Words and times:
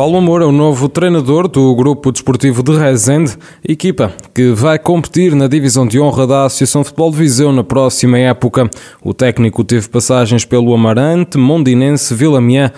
Paulo 0.00 0.16
Amor 0.16 0.40
é 0.40 0.46
o 0.46 0.50
novo 0.50 0.88
treinador 0.88 1.46
do 1.46 1.74
Grupo 1.74 2.10
Desportivo 2.10 2.62
de 2.62 2.74
Rezende, 2.74 3.36
equipa 3.62 4.10
que 4.34 4.50
vai 4.50 4.78
competir 4.78 5.34
na 5.34 5.46
divisão 5.46 5.86
de 5.86 6.00
honra 6.00 6.26
da 6.26 6.44
Associação 6.46 6.80
de 6.80 6.88
Futebol 6.88 7.10
de 7.10 7.18
Viseu 7.18 7.52
na 7.52 7.62
próxima 7.62 8.16
época. 8.16 8.70
O 9.04 9.12
técnico 9.12 9.62
teve 9.62 9.90
passagens 9.90 10.46
pelo 10.46 10.72
Amarante, 10.72 11.36
Mondinense, 11.36 12.14
Vila 12.14 12.40
Miã, 12.40 12.72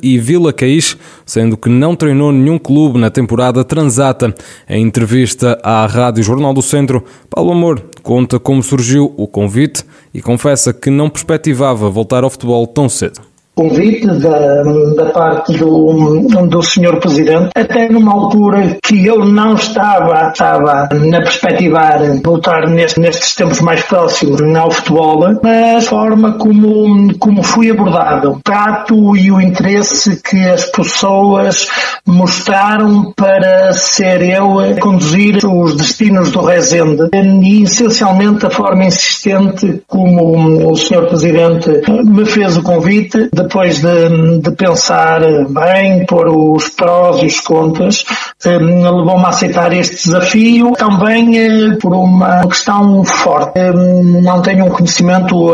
e 0.00 0.18
Vila 0.20 0.52
Caís, 0.52 0.96
sendo 1.26 1.56
que 1.56 1.68
não 1.68 1.96
treinou 1.96 2.30
nenhum 2.30 2.60
clube 2.60 3.00
na 3.00 3.10
temporada 3.10 3.64
transata. 3.64 4.32
Em 4.68 4.86
entrevista 4.86 5.58
à 5.64 5.84
Rádio 5.86 6.22
Jornal 6.22 6.54
do 6.54 6.62
Centro, 6.62 7.02
Paulo 7.28 7.50
Amor 7.50 7.82
conta 8.04 8.38
como 8.38 8.62
surgiu 8.62 9.12
o 9.16 9.26
convite 9.26 9.84
e 10.14 10.22
confessa 10.22 10.72
que 10.72 10.90
não 10.90 11.10
perspectivava 11.10 11.90
voltar 11.90 12.22
ao 12.22 12.30
futebol 12.30 12.68
tão 12.68 12.88
cedo 12.88 13.31
convite 13.54 14.06
da, 14.06 14.62
da 14.96 15.06
parte 15.10 15.52
do, 15.56 16.46
do 16.48 16.62
senhor 16.62 16.98
Presidente, 16.98 17.50
até 17.54 17.88
numa 17.88 18.12
altura 18.12 18.78
que 18.82 19.06
eu 19.06 19.24
não 19.24 19.54
estava, 19.54 20.28
estava 20.28 20.88
na 20.92 21.18
perspectivar 21.18 22.00
voltar 22.24 22.68
neste, 22.68 23.00
nestes 23.00 23.34
tempos 23.34 23.60
mais 23.60 23.82
próximos 23.82 24.40
ao 24.56 24.70
futebol, 24.70 25.38
mas 25.42 25.86
a 25.86 25.88
forma 25.88 26.32
como, 26.38 27.16
como 27.18 27.42
fui 27.42 27.70
abordado, 27.70 28.32
o 28.32 28.40
trato 28.42 29.16
e 29.16 29.30
o 29.30 29.40
interesse 29.40 30.20
que 30.22 30.40
as 30.48 30.66
pessoas 30.66 31.68
mostraram 32.06 33.12
para 33.12 33.72
ser 33.72 34.22
eu 34.22 34.60
a 34.60 34.74
conduzir 34.80 35.44
os 35.44 35.76
destinos 35.76 36.30
do 36.32 36.42
Rezende 36.42 37.08
e 37.12 37.62
essencialmente 37.62 38.46
a 38.46 38.50
forma 38.50 38.84
insistente 38.84 39.82
como 39.86 40.70
o 40.70 40.76
senhor 40.76 41.06
Presidente 41.06 41.82
me 42.04 42.24
fez 42.24 42.56
o 42.56 42.62
convite 42.62 43.28
depois 43.42 43.80
de, 43.80 44.38
de 44.38 44.50
pensar 44.52 45.20
bem, 45.48 46.06
pôr 46.06 46.28
os 46.28 46.68
prós 46.68 47.22
e 47.22 47.26
os 47.26 47.40
contras, 47.40 48.04
eh, 48.44 48.58
levou-me 48.58 49.24
a 49.24 49.28
aceitar 49.28 49.72
este 49.72 50.04
desafio 50.04 50.72
também 50.72 51.38
eh, 51.38 51.76
por 51.80 51.94
uma 51.94 52.46
questão 52.46 53.04
forte. 53.04 53.58
Eh, 53.58 53.72
não 53.72 54.42
tenho 54.42 54.66
um 54.66 54.70
conhecimento 54.70 55.52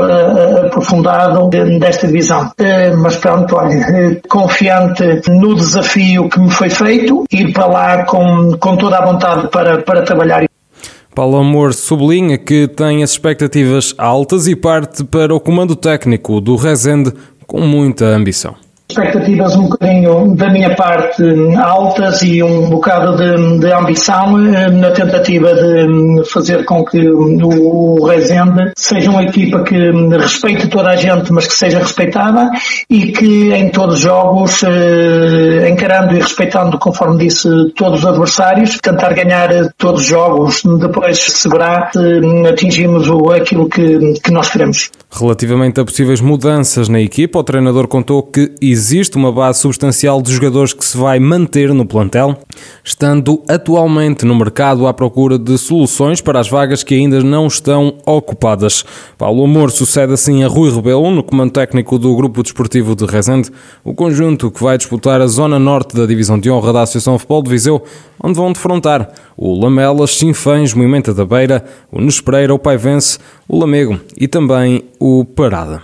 aprofundado 0.67 1.49
desta 1.79 2.07
visão, 2.07 2.51
mas 2.99 3.17
pronto, 3.17 3.57
olha, 3.57 4.21
confiante 4.29 5.23
no 5.29 5.55
desafio 5.55 6.29
que 6.29 6.41
me 6.41 6.51
foi 6.51 6.71
feito, 6.71 7.25
ir 7.33 7.53
para 7.53 7.67
lá 7.67 8.05
com, 8.05 8.57
com 8.59 8.77
toda 8.77 8.99
a 8.99 9.05
vontade 9.05 9.49
para, 9.49 9.79
para 9.83 10.03
trabalhar 10.03 10.49
Paulo 11.19 11.37
Amor 11.37 11.75
sublinha 11.75 12.39
que 12.39 12.69
tem 12.69 13.03
as 13.03 13.11
expectativas 13.11 13.93
altas 13.99 14.47
e 14.47 14.55
parte 14.55 15.03
para 15.03 15.35
o 15.35 15.41
comando 15.41 15.75
técnico 15.75 16.41
do 16.41 16.55
Rezende 16.55 17.13
com 17.49 17.63
muita 17.63 18.05
ambição 18.05 18.55
expectativas 18.91 19.55
um 19.55 19.69
bocadinho 19.69 20.35
da 20.35 20.51
minha 20.51 20.75
parte 20.75 21.23
altas 21.57 22.23
e 22.23 22.43
um 22.43 22.71
bocado 22.71 23.17
de, 23.17 23.59
de 23.59 23.73
ambição 23.73 24.39
eh, 24.55 24.71
na 24.71 24.91
tentativa 24.91 25.55
de 25.55 26.25
fazer 26.31 26.65
com 26.65 26.85
que 26.85 27.07
o 27.09 28.05
Rezende 28.07 28.73
seja 28.77 29.11
uma 29.11 29.23
equipa 29.23 29.63
que 29.63 29.91
respeite 30.17 30.69
toda 30.69 30.91
a 30.91 30.97
gente, 30.97 31.31
mas 31.33 31.47
que 31.47 31.53
seja 31.53 31.79
respeitada 31.79 32.51
e 32.89 33.13
que 33.13 33.53
em 33.53 33.69
todos 33.69 33.97
os 33.97 34.01
jogos, 34.01 34.63
eh, 34.63 35.69
encarando 35.69 36.15
e 36.15 36.21
respeitando, 36.21 36.79
conforme 36.79 37.27
disse, 37.27 37.49
todos 37.77 38.01
os 38.01 38.07
adversários, 38.07 38.79
tentar 38.81 39.13
ganhar 39.13 39.51
todos 39.77 40.01
os 40.01 40.07
jogos, 40.07 40.63
depois 40.81 41.19
se 41.19 41.49
verá 41.49 41.91
se 41.93 42.21
atingimos 42.49 43.07
aquilo 43.35 43.69
que, 43.69 44.15
que 44.23 44.31
nós 44.31 44.49
queremos. 44.51 44.91
Relativamente 45.11 45.81
a 45.81 45.85
possíveis 45.85 46.21
mudanças 46.21 46.89
na 46.89 47.01
equipa, 47.01 47.39
o 47.39 47.45
treinador 47.45 47.89
contou 47.89 48.23
que 48.23 48.55
existe 48.79 49.17
uma 49.17 49.33
base 49.33 49.59
substancial 49.59 50.23
de 50.23 50.33
jogadores 50.33 50.73
que 50.73 50.85
se 50.85 50.97
vai 50.97 51.19
manter 51.19 51.75
no 51.75 51.85
plantel, 51.85 52.39
estando 52.85 53.43
atualmente 53.49 54.25
no 54.25 54.37
mercado 54.37 54.87
à 54.87 54.95
procura 54.95 55.37
de 55.37 55.59
soluções 55.59 56.21
para 56.21 56.39
as 56.39 56.49
vagas 56.49 56.85
que 56.85 56.95
ainda 56.95 57.21
não 57.21 57.49
estão 57.49 57.95
ocupadas. 58.07 58.85
Paulo 59.19 59.43
Amor 59.43 59.73
sucede 59.73 60.13
assim 60.13 60.45
a 60.45 60.49
Rui 60.49 60.71
Rebelo 60.71 61.11
no 61.11 61.25
comando 61.25 61.51
técnico 61.51 61.99
do 61.99 62.15
Grupo 62.15 62.41
Desportivo 62.41 62.95
de 62.95 63.05
Rezende, 63.05 63.51
o 63.83 63.93
conjunto 63.93 64.49
que 64.49 64.63
vai 64.63 64.79
disputar 64.79 65.21
a 65.21 65.27
zona 65.27 65.59
norte 65.59 65.97
da 65.97 66.07
divisão 66.07 66.39
de 66.39 66.49
honra 66.49 66.73
da 66.73 66.83
Associação 66.83 67.19
Futebol 67.19 67.43
de 67.43 67.51
Viseu, 67.51 67.83
onde 68.23 68.39
vão 68.39 68.53
defrontar 68.53 69.11
o 69.37 69.61
Lamelas, 69.61 70.17
Sinfãs, 70.17 70.73
Moimenta 70.73 71.13
da 71.13 71.25
Beira, 71.25 71.65
o 71.91 72.01
Nespereira, 72.01 72.55
o 72.55 72.59
Paivense, 72.59 73.19
o 73.49 73.59
Lamego 73.59 73.99
e 74.15 74.29
também 74.29 74.85
o 75.01 75.25
Parada. 75.25 75.83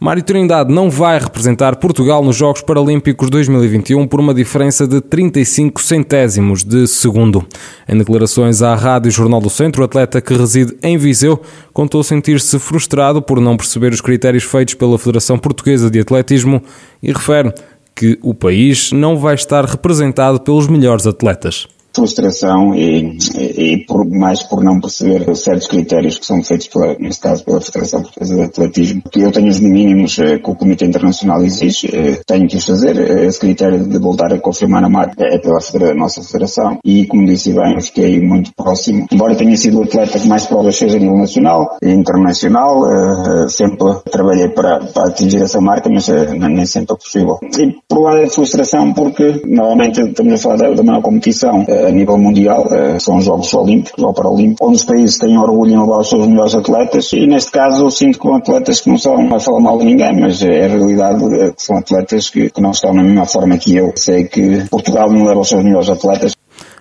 Mário 0.00 0.22
Trindade 0.22 0.74
não 0.74 0.90
vai 0.90 1.18
representar 1.18 1.76
Portugal 1.76 2.24
nos 2.24 2.34
Jogos 2.34 2.60
Paralímpicos 2.60 3.30
2021 3.30 4.08
por 4.08 4.18
uma 4.18 4.34
diferença 4.34 4.86
de 4.86 5.00
35 5.00 5.80
centésimos 5.80 6.64
de 6.64 6.88
segundo. 6.88 7.46
Em 7.88 7.96
declarações 7.96 8.62
à 8.62 8.74
Rádio 8.74 9.12
Jornal 9.12 9.40
do 9.40 9.48
Centro, 9.48 9.82
o 9.82 9.84
atleta 9.84 10.20
que 10.20 10.34
reside 10.34 10.76
em 10.82 10.98
Viseu 10.98 11.40
contou 11.72 12.02
sentir-se 12.02 12.58
frustrado 12.58 13.22
por 13.22 13.40
não 13.40 13.56
perceber 13.56 13.92
os 13.92 14.00
critérios 14.00 14.42
feitos 14.42 14.74
pela 14.74 14.98
Federação 14.98 15.38
Portuguesa 15.38 15.88
de 15.88 16.00
Atletismo 16.00 16.60
e 17.00 17.12
refere 17.12 17.54
que 17.94 18.18
o 18.22 18.34
país 18.34 18.90
não 18.90 19.16
vai 19.16 19.36
estar 19.36 19.64
representado 19.64 20.40
pelos 20.40 20.66
melhores 20.66 21.06
atletas 21.06 21.68
frustração 21.94 22.74
e, 22.74 23.16
e, 23.38 23.84
por, 23.86 24.04
mais 24.04 24.42
por 24.42 24.62
não 24.62 24.80
perceber 24.80 25.34
certos 25.36 25.68
critérios 25.68 26.18
que 26.18 26.26
são 26.26 26.42
feitos, 26.42 26.68
pela, 26.68 26.94
neste 26.98 27.20
caso, 27.20 27.44
pela 27.44 27.60
Federação 27.60 28.02
Portuguesa 28.02 28.34
de 28.34 28.42
Atletismo. 28.42 29.02
Eu 29.16 29.30
tenho 29.30 29.48
os 29.48 29.60
mínimos 29.60 30.18
eh, 30.18 30.38
que 30.38 30.50
o 30.50 30.54
Comitê 30.54 30.86
Internacional 30.86 31.42
exige, 31.42 31.88
eh, 31.94 32.20
tenho 32.26 32.48
que 32.48 32.56
os 32.56 32.66
fazer. 32.66 32.98
Eh, 32.98 33.26
esse 33.26 33.38
critério 33.38 33.86
de 33.86 33.98
voltar 33.98 34.32
a 34.32 34.38
confirmar 34.38 34.82
a 34.84 34.88
marca 34.88 35.24
é 35.24 35.38
pela 35.38 35.60
federa 35.60 35.94
nossa 35.94 36.22
Federação 36.22 36.78
e, 36.84 37.06
como 37.06 37.26
disse 37.26 37.52
bem, 37.52 37.80
fiquei 37.80 38.20
muito 38.20 38.52
próximo. 38.54 39.06
Embora 39.12 39.36
tenha 39.36 39.56
sido 39.56 39.78
o 39.78 39.84
atleta 39.84 40.18
que 40.18 40.26
mais 40.26 40.46
provas 40.46 40.76
fez 40.76 40.94
a 40.94 40.98
nível 40.98 41.18
nacional 41.18 41.76
e 41.82 41.90
internacional, 41.90 43.48
sempre 43.48 44.00
trabalhei 44.10 44.48
para, 44.48 44.80
para 44.80 45.08
atingir 45.08 45.42
essa 45.42 45.60
marca, 45.60 45.88
mas 45.88 46.08
nem 46.08 46.66
sempre 46.66 46.94
é 46.94 46.98
possível. 46.98 47.38
E 47.58 47.76
por 47.88 48.02
lado 48.02 48.18
é 48.18 48.28
frustração 48.28 48.92
porque, 48.92 49.42
normalmente, 49.46 50.00
estamos 50.00 50.32
a 50.34 50.38
falar 50.38 50.56
da, 50.56 50.70
da 50.70 50.82
maior 50.82 51.02
competição 51.02 51.64
a 51.86 51.90
nível 51.90 52.18
mundial, 52.18 52.66
eh, 52.70 52.98
são 52.98 53.18
os 53.18 53.24
Jogos 53.24 53.52
Olímpicos 53.54 54.02
ou 54.02 54.12
Paralímpicos, 54.12 54.66
onde 54.66 54.76
os 54.76 54.84
países 54.84 55.18
têm 55.18 55.38
orgulho 55.38 55.72
em 55.72 55.80
levar 55.80 55.98
os 55.98 56.08
seus 56.08 56.26
melhores 56.26 56.54
atletas 56.54 57.12
e 57.12 57.26
neste 57.26 57.50
caso 57.50 57.84
eu 57.84 57.90
sinto 57.90 58.18
que 58.18 58.26
são 58.26 58.36
atletas 58.36 58.80
que 58.80 58.90
não 58.90 58.98
são, 58.98 59.28
vai 59.28 59.40
falar 59.40 59.60
mal 59.60 59.78
de 59.78 59.84
ninguém, 59.84 60.20
mas 60.20 60.42
é 60.42 60.64
a 60.64 60.68
realidade 60.68 61.24
eh, 61.24 61.52
que 61.52 61.62
são 61.62 61.76
atletas 61.76 62.30
que, 62.30 62.50
que 62.50 62.60
não 62.60 62.70
estão 62.70 62.92
na 62.92 63.02
mesma 63.02 63.26
forma 63.26 63.56
que 63.58 63.76
eu. 63.76 63.92
Sei 63.96 64.24
que 64.24 64.68
Portugal 64.68 65.10
não 65.10 65.24
leva 65.24 65.40
os 65.40 65.48
seus 65.48 65.62
melhores 65.62 65.88
atletas. 65.88 66.32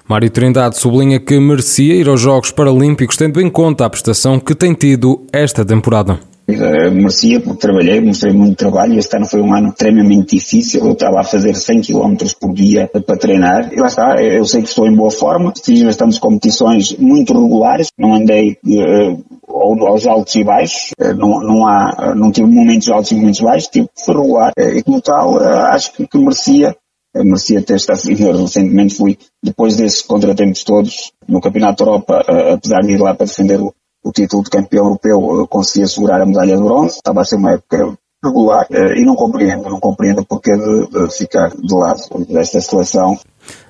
Mário 0.08 0.30
Trindade 0.30 0.78
sublinha 0.78 1.20
que 1.20 1.40
merecia 1.40 1.96
ir 1.96 2.10
aos 2.10 2.20
Jogos 2.20 2.52
Paralímpicos 2.52 3.16
tendo 3.16 3.40
em 3.40 3.50
conta 3.50 3.86
a 3.86 3.90
prestação 3.90 4.40
que 4.40 4.54
tem 4.54 4.74
tido 4.74 5.26
esta 5.32 5.64
temporada. 5.64 6.33
Uh, 6.46 6.92
merecia 6.92 7.40
porque 7.40 7.60
trabalhei, 7.60 8.02
mostrei 8.02 8.34
muito 8.34 8.58
trabalho. 8.58 9.00
Este 9.00 9.16
ano 9.16 9.26
foi 9.26 9.42
um 9.42 9.54
ano 9.54 9.70
extremamente 9.70 10.36
difícil. 10.36 10.86
Eu 10.86 10.92
estava 10.92 11.22
a 11.22 11.24
fazer 11.24 11.56
100 11.56 11.82
km 11.82 12.16
por 12.40 12.54
dia 12.54 12.88
para 12.88 13.18
treinar. 13.18 13.72
E 13.74 13.80
lá 13.80 13.88
está, 13.88 14.22
eu 14.22 14.44
sei 14.44 14.62
que 14.62 14.68
estou 14.68 14.86
em 14.86 14.96
boa 14.96 15.10
forma. 15.10 15.54
Fiz 15.64 15.82
bastantes 15.84 16.20
competições 16.20 16.98
muito 16.98 17.34
regulares. 17.34 17.88
Não 17.98 18.14
andei 18.14 18.58
uh, 18.66 19.24
aos 19.48 20.06
altos 20.06 20.36
e 20.36 20.44
baixos. 20.44 20.92
Não, 21.00 21.40
não 21.40 21.66
há, 21.66 22.14
não 22.14 22.32
tive 22.32 22.48
momentos 22.48 22.90
altos 22.90 23.12
e 23.12 23.16
momentos 23.16 23.40
baixos. 23.40 23.70
Tive 23.70 23.88
foi 24.04 24.16
regular. 24.16 24.52
e 24.58 24.84
como 24.84 25.02
tal, 25.02 25.40
acho 25.40 25.94
que, 25.94 26.06
que 26.06 26.18
merecia 26.18 26.76
merecia 27.16 27.62
ter 27.62 27.76
estado 27.76 28.02
recentemente 28.42 28.96
fui 28.96 29.18
depois 29.42 29.76
desses 29.76 30.02
contratempos 30.02 30.64
todos 30.64 31.12
no 31.28 31.40
Campeonato 31.40 31.86
da 31.86 31.92
Europa, 31.92 32.26
apesar 32.54 32.82
de 32.82 32.94
ir 32.94 33.00
lá 33.00 33.14
para 33.14 33.28
defender 33.28 33.62
o, 33.62 33.72
o 34.04 34.12
título 34.12 34.44
de 34.44 34.50
campeão 34.50 34.86
europeu, 34.86 35.48
consegui 35.48 35.86
assegurar 35.86 36.22
a 36.22 36.26
medalha 36.26 36.58
de 36.58 36.64
bronze. 36.64 36.96
Estava 36.96 37.22
a 37.22 37.26
ser 37.26 37.38
uma 37.38 37.54
época 37.54 37.98
regular 38.24 38.66
eh, 38.72 39.00
e 39.00 39.06
não 39.06 39.16
compreendo, 39.16 39.70
não 39.70 39.80
compreendo 39.80 40.26
porque 40.26 40.56
de, 40.56 40.88
de 40.88 41.14
ficar 41.14 41.50
de 41.50 41.74
lado 41.74 42.02
desta 42.30 42.62
seleção. 42.62 43.18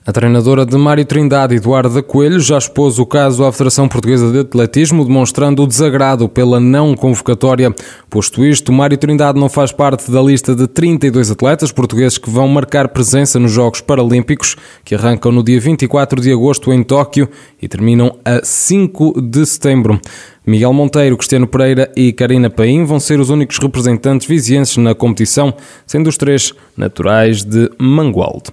A 0.05 0.11
treinadora 0.11 0.65
de 0.65 0.75
Mário 0.77 1.05
Trindade, 1.05 1.55
Eduardo 1.55 2.03
Coelho, 2.03 2.37
já 2.37 2.57
expôs 2.57 2.99
o 2.99 3.05
caso 3.05 3.45
à 3.45 3.53
Federação 3.53 3.87
Portuguesa 3.87 4.33
de 4.33 4.39
Atletismo, 4.39 5.05
demonstrando 5.05 5.63
o 5.63 5.67
desagrado 5.67 6.27
pela 6.27 6.59
não 6.59 6.93
convocatória. 6.93 7.73
Posto 8.09 8.43
isto, 8.43 8.73
Mário 8.73 8.97
Trindade 8.97 9.39
não 9.39 9.47
faz 9.47 9.71
parte 9.71 10.11
da 10.11 10.21
lista 10.21 10.53
de 10.53 10.67
32 10.67 11.31
atletas 11.31 11.71
portugueses 11.71 12.17
que 12.17 12.29
vão 12.29 12.49
marcar 12.49 12.89
presença 12.89 13.39
nos 13.39 13.53
Jogos 13.53 13.79
Paralímpicos, 13.79 14.57
que 14.83 14.93
arrancam 14.93 15.31
no 15.31 15.41
dia 15.41 15.61
24 15.61 16.19
de 16.19 16.33
agosto 16.33 16.73
em 16.73 16.83
Tóquio 16.83 17.29
e 17.61 17.67
terminam 17.69 18.17
a 18.25 18.41
5 18.43 19.21
de 19.21 19.45
setembro. 19.45 20.01
Miguel 20.45 20.73
Monteiro, 20.73 21.15
Cristiano 21.15 21.47
Pereira 21.47 21.89
e 21.95 22.11
Karina 22.11 22.49
Paim 22.49 22.83
vão 22.83 22.99
ser 22.99 23.17
os 23.17 23.29
únicos 23.29 23.57
representantes 23.59 24.27
vizienses 24.27 24.75
na 24.75 24.93
competição, 24.93 25.53
sendo 25.87 26.09
os 26.09 26.17
três 26.17 26.53
naturais 26.75 27.45
de 27.45 27.71
Mangualde. 27.79 28.51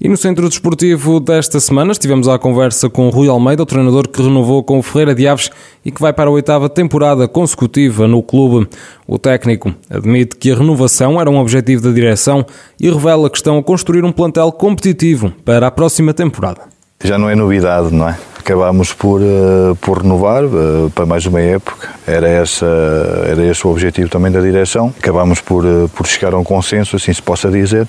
E 0.00 0.08
no 0.08 0.16
Centro 0.16 0.46
Desportivo 0.62 1.18
desta 1.18 1.58
semana 1.58 1.90
estivemos 1.90 2.28
à 2.28 2.38
conversa 2.38 2.88
com 2.88 3.08
Rui 3.08 3.26
Almeida, 3.28 3.64
o 3.64 3.66
treinador 3.66 4.06
que 4.08 4.22
renovou 4.22 4.62
com 4.62 4.78
o 4.78 4.82
Ferreira 4.82 5.12
de 5.12 5.26
Aves 5.26 5.50
e 5.84 5.90
que 5.90 6.00
vai 6.00 6.12
para 6.12 6.30
a 6.30 6.32
oitava 6.32 6.68
temporada 6.68 7.26
consecutiva 7.26 8.06
no 8.06 8.22
clube. 8.22 8.68
O 9.04 9.18
técnico 9.18 9.74
admite 9.90 10.36
que 10.36 10.52
a 10.52 10.54
renovação 10.54 11.20
era 11.20 11.28
um 11.28 11.36
objetivo 11.36 11.82
da 11.82 11.90
direção 11.90 12.46
e 12.78 12.88
revela 12.88 13.28
que 13.28 13.38
estão 13.38 13.58
a 13.58 13.62
construir 13.64 14.04
um 14.04 14.12
plantel 14.12 14.52
competitivo 14.52 15.32
para 15.44 15.66
a 15.66 15.70
próxima 15.72 16.14
temporada. 16.14 16.60
Já 17.02 17.18
não 17.18 17.28
é 17.28 17.34
novidade, 17.34 17.92
não 17.92 18.08
é? 18.08 18.16
Acabámos 18.42 18.92
por, 18.92 19.20
uh, 19.20 19.76
por 19.80 20.02
renovar 20.02 20.44
uh, 20.44 20.90
para 20.94 21.06
mais 21.06 21.24
uma 21.24 21.40
época. 21.40 21.88
Era, 22.04 22.28
essa, 22.28 22.66
era 23.26 23.44
esse 23.44 23.64
o 23.64 23.70
objetivo 23.70 24.08
também 24.08 24.30
da 24.32 24.40
direção. 24.40 24.92
Acabámos 24.98 25.40
por, 25.40 25.64
uh, 25.64 25.88
por 25.94 26.06
chegar 26.06 26.34
a 26.34 26.38
um 26.38 26.44
consenso, 26.44 26.96
assim 26.96 27.12
se 27.12 27.22
possa 27.22 27.48
dizer, 27.50 27.86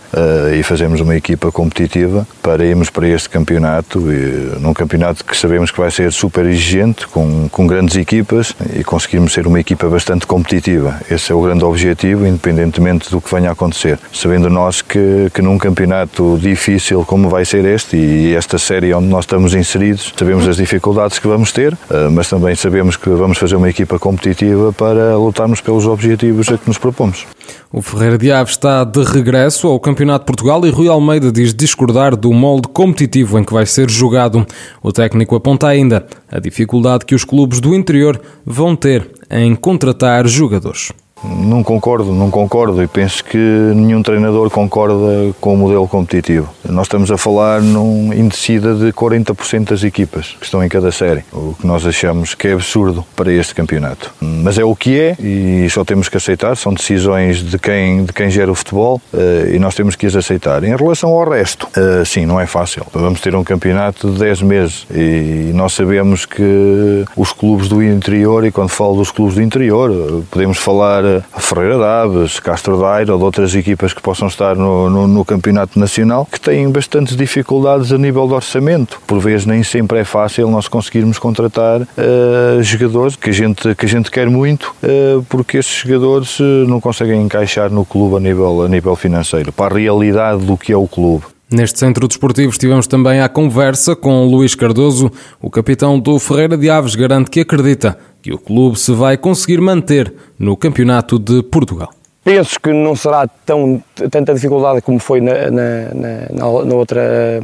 e 0.58 0.62
fazemos 0.64 1.02
uma 1.02 1.16
equipa 1.16 1.52
competitiva 1.52 2.28
para 2.42 2.64
irmos 2.64 2.90
para 2.90 3.08
este 3.08 3.30
campeonato, 3.30 4.00
e, 4.12 4.60
num 4.60 4.74
campeonato 4.74 5.26
que 5.26 5.36
sabemos 5.36 5.72
que 5.72 5.80
vai 5.80 5.90
ser 5.90 6.12
super 6.12 6.46
exigente, 6.46 7.08
com, 7.08 7.48
com 7.50 7.66
grandes 7.66 7.96
equipas, 7.96 8.56
e 8.76 8.84
conseguirmos 8.84 9.34
ser 9.34 9.48
uma 9.48 9.60
equipa 9.60 9.88
bastante 9.88 10.28
competitiva. 10.28 11.00
Esse 11.10 11.32
é 11.32 11.36
o 11.36 11.42
grande 11.42 11.64
objetivo, 11.64 12.28
independentemente 12.28 13.10
do 13.10 13.20
que 13.20 13.34
venha 13.34 13.50
a 13.50 13.54
acontecer. 13.54 13.98
Sabendo 14.14 14.50
nós 14.50 14.82
que, 14.82 15.32
que 15.34 15.42
num 15.42 15.58
campeonato 15.58 16.38
difícil 16.40 17.04
como 17.06 17.30
vai 17.30 17.46
ser 17.46 17.66
este, 17.66 17.98
e 17.98 18.36
esta 18.36 18.58
série 18.58 18.94
onde 18.94 19.08
nós 19.08 19.24
estamos 19.24 19.56
inseridos, 19.56 20.14
sabemos 20.16 20.43
sabemos 20.44 20.48
as 20.50 20.58
dificuldades 20.58 21.20
que 21.20 21.28
vamos 21.28 21.52
ter, 21.52 21.78
eh, 21.90 22.10
mas 22.10 22.30
também 22.30 22.54
sabemos 22.56 22.98
que 22.98 23.10
vamos 23.10 23.38
fazer 23.38 23.56
uma 23.56 23.70
equipa 23.70 23.98
competitiva 23.98 24.74
para 24.74 25.16
lutarmos 25.16 25.62
pelos 25.62 25.86
objetivos 25.86 26.50
a 26.50 26.58
que 26.58 26.68
nos 26.68 26.78
propomos. 26.78 27.26
O 27.72 27.82
Ferreira 27.82 28.18
de 28.18 28.32
Aves 28.32 28.52
está 28.52 28.84
de 28.84 29.02
regresso 29.04 29.68
ao 29.68 29.80
Campeonato 29.80 30.24
de 30.24 30.28
Portugal 30.28 30.66
e 30.66 30.70
Rui 30.70 30.88
Almeida 30.88 31.32
diz 31.32 31.54
discordar 31.54 32.16
do 32.16 32.34
molde 32.34 32.68
competitivo 32.68 33.40
em 33.40 33.44
que 33.44 33.54
vai 33.54 33.66
ser 33.66 33.90
jogado. 33.90 34.46
O 34.82 34.92
técnico 34.92 35.36
aponta 35.36 35.68
ainda 35.68 36.06
a 36.30 36.40
dificuldade 36.40 37.06
que 37.06 37.16
os 37.16 37.24
clubes 37.24 37.60
do 37.60 37.74
interior 37.74 38.20
vão 38.46 38.76
ter 38.76 39.10
em 39.30 39.56
contratar 39.56 40.28
jogadores. 40.28 40.92
Não 41.24 41.64
concordo, 41.64 42.12
não 42.12 42.30
concordo 42.30 42.84
e 42.84 42.88
penso 42.88 43.24
que 43.24 43.38
nenhum 43.38 44.04
treinador 44.04 44.50
concorda 44.50 45.34
com 45.40 45.54
o 45.54 45.58
modelo 45.58 45.88
competitivo. 45.88 46.50
Nós 46.68 46.88
estamos 46.88 47.12
a 47.12 47.18
falar 47.18 47.62
num 47.62 48.14
indecida 48.14 48.76
de 48.76 48.92
40% 48.92 49.70
das 49.70 49.84
equipas 49.84 50.36
que 50.40 50.46
estão 50.46 50.64
em 50.64 50.70
cada 50.70 50.92
série, 50.92 51.24
o 51.32 51.56
que 51.60 51.66
nós 51.66 51.86
achamos 51.86 52.34
que 52.34 52.48
é 52.48 52.54
absurdo 52.54 53.06
para 53.16 53.32
este 53.32 53.56
campeonato. 53.56 54.14
Mas 54.20 54.58
é 54.58 54.64
o 54.64 54.76
que 54.76 55.00
é 55.00 55.16
e 55.20 55.70
só 55.70 55.86
temos 55.86 56.10
que 56.10 56.18
aceitar, 56.18 56.56
são 56.58 56.74
decisões 56.74 57.44
de 57.44 57.58
quem, 57.58 58.04
de 58.04 58.14
quem 58.14 58.30
gera 58.30 58.52
o 58.52 58.56
futebol 58.56 59.02
eh, 59.14 59.52
e 59.56 59.60
nós 59.60 59.76
temos 59.76 59.96
que 59.96 60.06
as 60.06 60.16
aceitar. 60.16 60.64
Em 60.64 60.76
relação 60.76 61.10
ao 61.12 61.30
resto, 61.30 61.68
eh, 61.76 62.04
sim, 62.06 62.26
não 62.26 62.40
é 62.40 62.46
fácil. 62.46 62.86
Vamos 62.94 63.22
ter 63.22 63.36
um 63.36 63.44
campeonato 63.44 64.12
de 64.12 64.20
10 64.20 64.42
meses 64.42 64.88
e 64.92 65.52
nós 65.54 65.74
sabemos 65.74 66.26
que 66.26 67.06
os 67.16 67.32
clubes 67.32 67.68
do 67.68 67.82
interior, 67.84 68.46
e 68.46 68.52
quando 68.52 68.70
falo 68.70 68.98
dos 68.98 69.12
clubes 69.12 69.36
do 69.36 69.42
interior, 69.42 70.24
podemos 70.30 70.58
falar 70.58 71.04
Ferreira 71.38 71.78
Daves, 71.78 72.40
Castro 72.40 72.80
Daire 72.80 73.12
ou 73.12 73.18
de 73.18 73.24
outras 73.24 73.54
equipas 73.56 73.94
que 73.94 74.02
possam 74.02 74.28
estar 74.28 74.56
no, 74.56 74.90
no, 74.90 75.08
no, 75.08 75.26
campeonato 75.26 75.80
nacional 75.80 76.28
que 76.32 76.40
têm 76.40 76.70
bastantes 76.72 77.16
dificuldades 77.16 77.92
a 77.92 77.98
nível 77.98 78.28
de 78.28 78.34
orçamento. 78.34 79.02
Por 79.06 79.20
vezes 79.20 79.46
nem 79.46 79.64
sempre 79.64 80.00
é 80.00 80.04
fácil 80.04 80.50
nós 80.50 80.68
conseguirmos 80.68 81.20
contratar 81.20 81.82
uh, 81.82 82.62
jogadores 82.62 83.16
que 83.16 83.30
a 83.30 83.34
gente, 83.34 83.76
que 83.76 83.86
a 83.86 83.90
gente 83.90 84.10
quer 84.10 84.30
muito 84.30 84.74
uh, 84.84 85.24
porque 85.30 85.58
esses 85.58 85.74
jogadores 85.74 86.40
uh, 86.40 86.44
não 86.68 86.80
conseguem 86.80 87.22
encaixar 87.22 87.70
no 87.70 87.86
clube 87.86 88.18
a 88.18 88.20
nível, 88.20 88.64
a 88.64 88.68
nível 88.68 88.96
financeiro, 88.96 89.52
para 89.52 89.76
a 89.76 89.78
realidade 89.78 90.46
do 90.46 90.58
que 90.58 90.72
é 90.72 90.78
o 90.78 90.88
clube. 90.88 91.24
Neste 91.54 91.78
centro 91.78 92.08
desportivo 92.08 92.50
estivemos 92.50 92.88
também 92.88 93.22
à 93.22 93.30
conversa 93.30 93.96
com 93.96 94.26
Luís 94.26 94.56
Cardoso, 94.56 95.12
o 95.40 95.52
capitão 95.52 96.00
do 96.00 96.18
Ferreira 96.18 96.58
de 96.58 96.68
Aves 96.68 96.96
garante 96.96 97.30
que 97.30 97.42
acredita 97.42 97.96
que 98.24 98.34
o 98.34 98.38
clube 98.38 98.80
se 98.80 98.94
vai 98.94 99.18
conseguir 99.18 99.60
manter 99.60 100.14
no 100.40 100.56
Campeonato 100.56 101.20
de 101.20 101.44
Portugal. 101.44 101.90
Penso 102.24 102.58
que 102.58 102.72
não 102.72 102.96
será 102.96 103.28
tão, 103.46 103.84
tanta 104.10 104.34
dificuldade 104.34 104.82
como 104.82 104.98
foi 104.98 105.20
na, 105.20 105.52
na, 105.52 105.94
na, 106.32 106.64
na 106.64 106.76
outra 106.76 107.02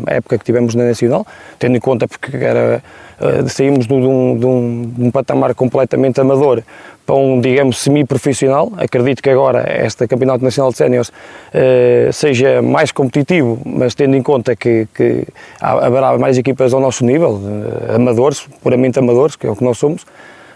época 0.08 0.38
que 0.38 0.46
tivemos 0.46 0.74
na 0.76 0.86
Nacional, 0.86 1.28
tendo 1.60 1.76
em 1.76 1.82
conta 1.82 2.08
porque 2.08 2.38
era, 2.38 2.82
uh, 3.20 3.50
saímos 3.50 3.88
de 3.88 3.94
um, 3.94 4.38
de, 4.40 4.46
um, 4.46 4.94
de 4.96 5.04
um 5.04 5.12
patamar 5.12 5.54
completamente 5.54 6.22
amador 6.22 6.64
para 7.06 7.14
um, 7.14 7.42
digamos, 7.42 7.78
semi-profissional. 7.80 8.72
Acredito 8.78 9.22
que 9.22 9.30
agora 9.30 9.66
este 9.86 10.08
Campeonato 10.08 10.46
Nacional 10.46 10.72
de 10.72 10.78
Séniores 10.78 11.10
uh, 11.10 12.14
seja 12.14 12.62
mais 12.62 12.94
competitivo, 12.94 13.60
mas 13.66 13.94
tendo 13.94 14.16
em 14.16 14.24
conta 14.24 14.56
que, 14.56 14.88
que 14.96 15.28
haverá 15.60 16.18
mais 16.18 16.38
equipas 16.38 16.74
ao 16.74 16.80
nosso 16.80 17.04
nível, 17.04 17.32
uh, 17.32 17.96
amadores, 17.96 18.48
puramente 18.64 18.98
amadores, 18.98 19.36
que 19.36 19.46
é 19.46 19.50
o 19.50 19.58
que 19.58 19.64
nós 19.66 19.78
somos, 19.78 20.06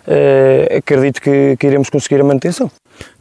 uh, 0.07 0.77
acredito 0.77 1.21
que, 1.21 1.55
que 1.57 1.67
iremos 1.67 1.89
conseguir 1.89 2.21
a 2.21 2.23
manutenção. 2.23 2.69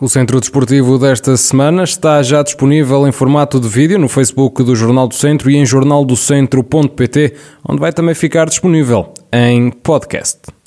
O 0.00 0.08
Centro 0.08 0.38
Desportivo 0.40 0.98
desta 0.98 1.36
semana 1.36 1.84
está 1.84 2.22
já 2.22 2.42
disponível 2.42 3.06
em 3.06 3.12
formato 3.12 3.58
de 3.58 3.68
vídeo 3.68 3.98
no 3.98 4.08
Facebook 4.08 4.62
do 4.62 4.76
Jornal 4.76 5.08
do 5.08 5.14
Centro 5.14 5.50
e 5.50 5.56
em 5.56 5.64
jornaldocentro.pt, 5.64 7.34
onde 7.68 7.80
vai 7.80 7.92
também 7.92 8.14
ficar 8.14 8.46
disponível 8.46 9.12
em 9.32 9.70
podcast. 9.70 10.61